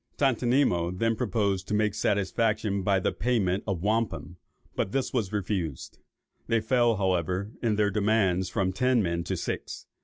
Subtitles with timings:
[0.17, 4.37] Tontonimo then proposed to make satisfaction by the payment of wampum,
[4.75, 5.99] but it was refused.
[6.47, 9.85] They fell, however, in their demands from ten men to six.